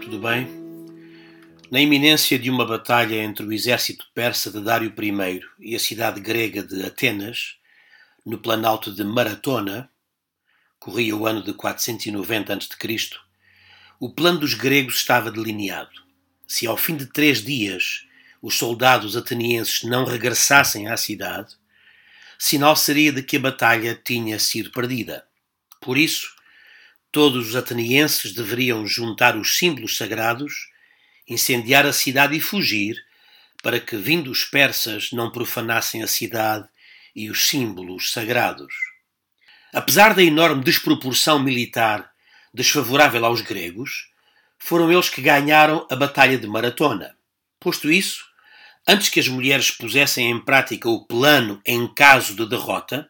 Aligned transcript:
tudo 0.00 0.20
bem? 0.20 0.46
Na 1.68 1.80
iminência 1.80 2.38
de 2.38 2.48
uma 2.48 2.64
batalha 2.64 3.16
entre 3.16 3.44
o 3.44 3.52
exército 3.52 4.06
persa 4.14 4.48
de 4.48 4.60
Dário 4.60 4.94
I 4.96 5.40
e 5.58 5.74
a 5.74 5.80
cidade 5.80 6.20
grega 6.20 6.62
de 6.62 6.80
Atenas, 6.84 7.56
no 8.24 8.38
planalto 8.38 8.94
de 8.94 9.02
Maratona, 9.02 9.90
corria 10.78 11.16
o 11.16 11.26
ano 11.26 11.42
de 11.42 11.52
490 11.52 12.54
a.C., 12.54 13.10
o 13.98 14.08
plano 14.08 14.38
dos 14.38 14.54
gregos 14.54 14.94
estava 14.94 15.28
delineado. 15.28 16.04
Se 16.46 16.68
ao 16.68 16.76
fim 16.76 16.96
de 16.96 17.06
três 17.06 17.42
dias 17.42 18.06
os 18.40 18.56
soldados 18.56 19.16
atenienses 19.16 19.82
não 19.82 20.04
regressassem 20.04 20.86
à 20.86 20.96
cidade, 20.96 21.56
sinal 22.38 22.76
seria 22.76 23.10
de 23.10 23.24
que 23.24 23.38
a 23.38 23.40
batalha 23.40 24.00
tinha 24.04 24.38
sido 24.38 24.70
perdida. 24.70 25.26
Por 25.80 25.98
isso, 25.98 26.33
todos 27.14 27.50
os 27.50 27.54
atenienses 27.54 28.32
deveriam 28.32 28.84
juntar 28.84 29.36
os 29.36 29.56
símbolos 29.56 29.96
sagrados, 29.96 30.52
incendiar 31.28 31.86
a 31.86 31.92
cidade 31.92 32.36
e 32.36 32.40
fugir, 32.40 32.96
para 33.62 33.78
que, 33.78 33.96
vindo 33.96 34.32
os 34.32 34.42
persas, 34.42 35.12
não 35.12 35.30
profanassem 35.30 36.02
a 36.02 36.08
cidade 36.08 36.68
e 37.14 37.30
os 37.30 37.46
símbolos 37.46 38.10
sagrados. 38.12 38.74
Apesar 39.72 40.12
da 40.12 40.24
enorme 40.24 40.64
desproporção 40.64 41.38
militar 41.38 42.10
desfavorável 42.52 43.24
aos 43.24 43.40
gregos, 43.40 44.08
foram 44.58 44.90
eles 44.90 45.08
que 45.08 45.22
ganharam 45.22 45.86
a 45.88 45.94
Batalha 45.94 46.36
de 46.36 46.48
Maratona. 46.48 47.16
Posto 47.60 47.92
isso, 47.92 48.24
antes 48.88 49.08
que 49.08 49.20
as 49.20 49.28
mulheres 49.28 49.70
pusessem 49.70 50.32
em 50.32 50.44
prática 50.44 50.88
o 50.88 51.06
plano 51.06 51.62
em 51.64 51.86
caso 51.94 52.34
de 52.34 52.44
derrota, 52.48 53.08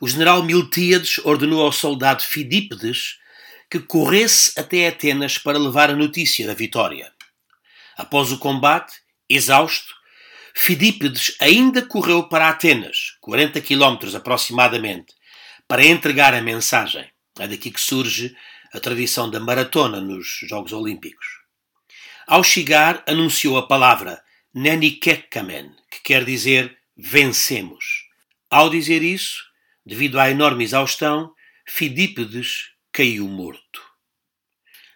o 0.00 0.08
general 0.08 0.42
Miltíades 0.42 1.18
ordenou 1.18 1.62
ao 1.62 1.72
soldado 1.72 2.22
Fidípedes 2.22 3.18
que 3.70 3.80
corresse 3.80 4.58
até 4.58 4.88
Atenas 4.88 5.38
para 5.38 5.58
levar 5.58 5.90
a 5.90 5.96
notícia 5.96 6.46
da 6.46 6.54
vitória. 6.54 7.12
Após 7.96 8.30
o 8.30 8.38
combate, 8.38 8.94
exausto, 9.28 9.94
Fidípedes 10.54 11.36
ainda 11.40 11.82
correu 11.82 12.28
para 12.28 12.48
Atenas, 12.48 13.16
40 13.20 13.60
quilómetros 13.60 14.14
aproximadamente, 14.14 15.14
para 15.68 15.84
entregar 15.84 16.32
a 16.32 16.40
mensagem. 16.40 17.10
É 17.38 17.46
daqui 17.46 17.70
que 17.70 17.80
surge 17.80 18.34
a 18.72 18.80
tradição 18.80 19.30
da 19.30 19.38
maratona 19.38 20.00
nos 20.00 20.38
Jogos 20.48 20.72
Olímpicos. 20.72 21.26
Ao 22.26 22.42
chegar, 22.42 23.02
anunciou 23.06 23.58
a 23.58 23.66
palavra 23.66 24.22
Nenikekamen, 24.54 25.70
que 25.90 26.00
quer 26.02 26.24
dizer 26.24 26.76
vencemos. 26.96 28.06
Ao 28.50 28.70
dizer 28.70 29.02
isso, 29.02 29.44
devido 29.86 30.18
à 30.18 30.28
enorme 30.28 30.64
exaustão, 30.64 31.32
Fidípedes 31.64 32.72
caiu 32.92 33.28
morto. 33.28 33.80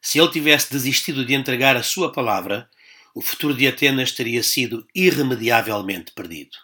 Se 0.00 0.18
ele 0.18 0.30
tivesse 0.30 0.72
desistido 0.72 1.24
de 1.24 1.34
entregar 1.34 1.76
a 1.76 1.82
sua 1.82 2.12
palavra, 2.12 2.70
o 3.14 3.20
futuro 3.20 3.54
de 3.54 3.66
Atenas 3.66 4.12
teria 4.12 4.42
sido 4.42 4.86
irremediavelmente 4.94 6.12
perdido. 6.12 6.56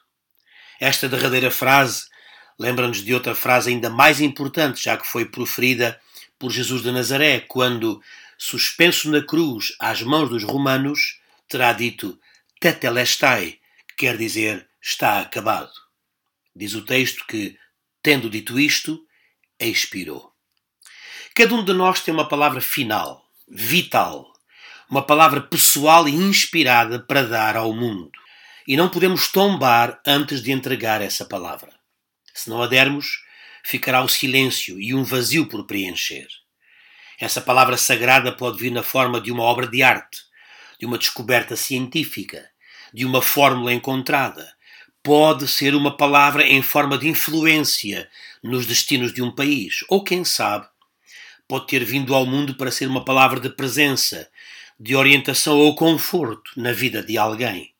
Esta 0.80 1.08
derradeira 1.08 1.50
frase 1.50 2.06
lembra-nos 2.58 3.02
de 3.02 3.12
outra 3.12 3.34
frase 3.34 3.70
ainda 3.70 3.90
mais 3.90 4.20
importante, 4.20 4.84
já 4.84 4.96
que 4.96 5.06
foi 5.06 5.24
proferida 5.24 6.00
por 6.38 6.50
Jesus 6.50 6.82
de 6.82 6.92
Nazaré, 6.92 7.40
quando, 7.40 8.00
suspenso 8.38 9.10
na 9.10 9.22
cruz 9.22 9.74
às 9.80 10.02
mãos 10.02 10.28
dos 10.28 10.44
romanos, 10.44 11.20
terá 11.48 11.72
dito 11.72 12.18
tetelestai, 12.60 13.58
que 13.88 13.96
quer 13.96 14.16
dizer 14.16 14.68
está 14.80 15.20
acabado. 15.20 15.72
Diz 16.54 16.74
o 16.74 16.84
texto 16.84 17.24
que, 17.26 17.56
tendo 18.02 18.28
dito 18.28 18.58
isto, 18.58 19.00
expirou. 19.58 20.32
Cada 21.34 21.54
um 21.54 21.64
de 21.64 21.72
nós 21.72 22.00
tem 22.00 22.12
uma 22.12 22.28
palavra 22.28 22.60
final, 22.60 23.24
vital, 23.48 24.32
uma 24.90 25.02
palavra 25.02 25.40
pessoal 25.40 26.08
e 26.08 26.12
inspirada 26.12 27.00
para 27.00 27.22
dar 27.22 27.56
ao 27.56 27.72
mundo. 27.72 28.10
E 28.66 28.76
não 28.76 28.88
podemos 28.88 29.28
tombar 29.28 30.00
antes 30.06 30.42
de 30.42 30.52
entregar 30.52 31.00
essa 31.00 31.24
palavra. 31.24 31.72
Se 32.34 32.50
não 32.50 32.62
a 32.62 32.66
dermos, 32.66 33.22
ficará 33.64 34.02
o 34.02 34.08
silêncio 34.08 34.80
e 34.80 34.94
um 34.94 35.04
vazio 35.04 35.46
por 35.46 35.66
preencher. 35.66 36.28
Essa 37.18 37.40
palavra 37.40 37.76
sagrada 37.76 38.32
pode 38.32 38.58
vir 38.58 38.70
na 38.70 38.82
forma 38.82 39.20
de 39.20 39.30
uma 39.30 39.44
obra 39.44 39.66
de 39.66 39.82
arte, 39.82 40.18
de 40.78 40.86
uma 40.86 40.98
descoberta 40.98 41.56
científica, 41.56 42.50
de 42.92 43.04
uma 43.06 43.22
fórmula 43.22 43.72
encontrada. 43.72 44.52
Pode 45.02 45.48
ser 45.48 45.74
uma 45.74 45.96
palavra 45.96 46.46
em 46.46 46.62
forma 46.62 46.96
de 46.96 47.08
influência 47.08 48.08
nos 48.40 48.66
destinos 48.66 49.12
de 49.12 49.20
um 49.20 49.34
país, 49.34 49.84
ou 49.88 50.04
quem 50.04 50.24
sabe, 50.24 50.68
pode 51.48 51.66
ter 51.66 51.84
vindo 51.84 52.14
ao 52.14 52.24
mundo 52.24 52.54
para 52.54 52.70
ser 52.70 52.86
uma 52.86 53.04
palavra 53.04 53.40
de 53.40 53.50
presença, 53.50 54.30
de 54.78 54.94
orientação 54.94 55.58
ou 55.58 55.74
conforto 55.74 56.52
na 56.56 56.72
vida 56.72 57.02
de 57.02 57.18
alguém. 57.18 57.74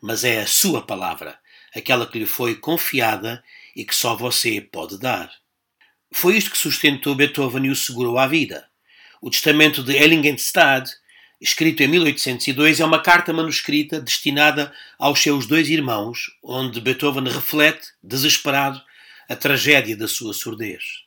Mas 0.00 0.24
é 0.24 0.40
a 0.40 0.46
sua 0.46 0.80
palavra, 0.80 1.38
aquela 1.74 2.06
que 2.06 2.18
lhe 2.18 2.26
foi 2.26 2.54
confiada 2.54 3.44
e 3.76 3.84
que 3.84 3.94
só 3.94 4.16
você 4.16 4.60
pode 4.60 4.98
dar. 4.98 5.30
Foi 6.10 6.34
isto 6.34 6.50
que 6.50 6.56
sustentou 6.56 7.14
Beethoven 7.14 7.66
e 7.66 7.70
o 7.70 7.76
segurou 7.76 8.18
à 8.18 8.26
vida. 8.26 8.66
O 9.20 9.28
testamento 9.28 9.82
de 9.82 9.94
Ellingenstad 9.94 10.90
escrito 11.44 11.82
em 11.82 11.88
1802, 11.88 12.80
é 12.80 12.84
uma 12.86 13.02
carta 13.02 13.30
manuscrita 13.30 14.00
destinada 14.00 14.72
aos 14.98 15.20
seus 15.20 15.46
dois 15.46 15.68
irmãos, 15.68 16.30
onde 16.42 16.80
Beethoven 16.80 17.24
reflete, 17.24 17.88
desesperado, 18.02 18.80
a 19.28 19.36
tragédia 19.36 19.94
da 19.94 20.08
sua 20.08 20.32
surdez. 20.32 21.04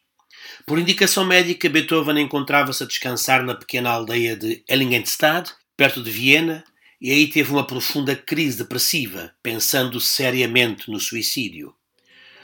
Por 0.63 0.77
indicação 0.77 1.25
médica, 1.25 1.67
Beethoven 1.67 2.19
encontrava-se 2.19 2.83
a 2.83 2.85
descansar 2.85 3.43
na 3.43 3.55
pequena 3.55 3.89
aldeia 3.89 4.35
de 4.35 4.63
Ellingenstad, 4.69 5.49
perto 5.75 6.03
de 6.03 6.11
Viena, 6.11 6.63
e 7.01 7.09
aí 7.09 7.27
teve 7.27 7.51
uma 7.51 7.65
profunda 7.65 8.15
crise 8.15 8.59
depressiva, 8.59 9.33
pensando 9.41 9.99
seriamente 9.99 10.91
no 10.91 10.99
suicídio. 10.99 11.73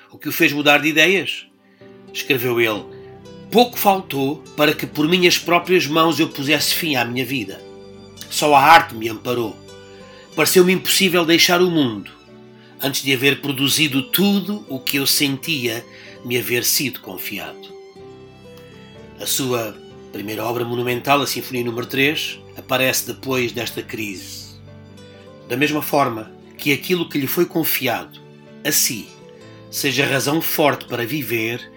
O 0.09 0.17
que 0.17 0.29
o 0.29 0.33
fez 0.33 0.51
mudar 0.51 0.79
de 0.79 0.87
ideias? 0.87 1.45
Escreveu 2.11 2.59
ele: 2.59 2.85
Pouco 3.51 3.77
faltou 3.77 4.37
para 4.57 4.73
que 4.73 4.87
por 4.87 5.07
minhas 5.07 5.37
próprias 5.37 5.85
mãos 5.85 6.19
eu 6.19 6.29
pusesse 6.29 6.73
fim 6.73 6.95
à 6.95 7.05
minha 7.05 7.23
vida. 7.23 7.72
Só 8.33 8.55
a 8.55 8.59
arte 8.59 8.95
me 8.95 9.07
amparou. 9.07 9.55
Pareceu-me 10.35 10.73
impossível 10.73 11.23
deixar 11.23 11.61
o 11.61 11.69
mundo 11.69 12.09
antes 12.81 13.03
de 13.03 13.13
haver 13.13 13.41
produzido 13.41 14.01
tudo 14.09 14.65
o 14.67 14.79
que 14.79 14.97
eu 14.97 15.05
sentia 15.05 15.85
me 16.25 16.35
haver 16.35 16.63
sido 16.63 16.99
confiado. 16.99 17.71
A 19.21 19.27
sua 19.27 19.77
primeira 20.11 20.43
obra 20.43 20.65
monumental, 20.65 21.21
a 21.21 21.27
Sinfonia 21.27 21.63
número 21.63 21.85
3, 21.85 22.39
aparece 22.57 23.05
depois 23.05 23.51
desta 23.51 23.83
crise. 23.83 24.55
Da 25.47 25.55
mesma 25.55 25.83
forma 25.83 26.31
que 26.57 26.73
aquilo 26.73 27.07
que 27.07 27.19
lhe 27.19 27.27
foi 27.27 27.45
confiado, 27.45 28.19
a 28.65 28.71
si, 28.71 29.09
seja 29.69 30.07
razão 30.07 30.41
forte 30.41 30.85
para 30.85 31.05
viver 31.05 31.71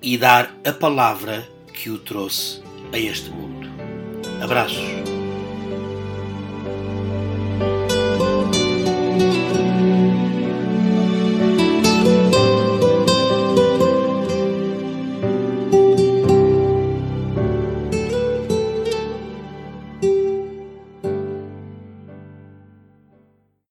e 0.00 0.16
dar 0.16 0.56
a 0.64 0.72
palavra 0.72 1.48
que 1.72 1.90
o 1.90 1.98
trouxe 1.98 2.62
a 2.92 2.98
este 2.98 3.28
mundo. 3.28 3.68
Abraços. 4.40 5.05